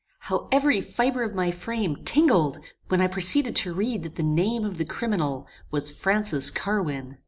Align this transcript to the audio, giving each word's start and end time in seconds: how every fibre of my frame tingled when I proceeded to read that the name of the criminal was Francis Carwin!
how 0.21 0.47
every 0.51 0.81
fibre 0.81 1.21
of 1.21 1.35
my 1.35 1.51
frame 1.51 1.95
tingled 2.03 2.57
when 2.87 2.99
I 3.01 3.05
proceeded 3.05 3.55
to 3.57 3.71
read 3.75 4.01
that 4.01 4.15
the 4.15 4.23
name 4.23 4.65
of 4.65 4.79
the 4.79 4.83
criminal 4.85 5.47
was 5.69 5.91
Francis 5.91 6.49
Carwin! 6.49 7.19